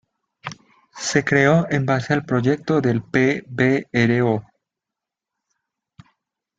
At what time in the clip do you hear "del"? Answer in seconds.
2.81-3.03